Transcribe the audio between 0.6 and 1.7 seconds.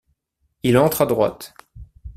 Il entre à droite.